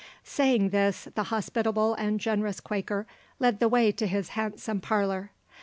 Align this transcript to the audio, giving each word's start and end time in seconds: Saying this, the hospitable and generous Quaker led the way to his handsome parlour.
Saying 0.23 0.69
this, 0.69 1.09
the 1.13 1.25
hospitable 1.25 1.93
and 1.93 2.19
generous 2.19 2.59
Quaker 2.59 3.05
led 3.37 3.59
the 3.59 3.69
way 3.69 3.91
to 3.91 4.07
his 4.07 4.29
handsome 4.29 4.81
parlour. 4.81 5.29